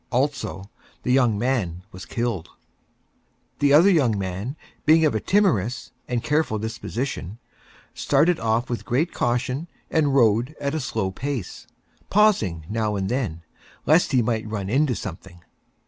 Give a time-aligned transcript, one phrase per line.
[0.11, 0.67] Also,
[1.03, 2.49] the young Man was killed.
[3.59, 7.37] The Other Young Man, being of a Timorous and Careful Disposition,
[7.93, 11.67] started off with great Caution and Rode at a Slow Pace,
[12.09, 13.43] pausing now and then,
[13.85, 15.41] Lest he might Run into Something.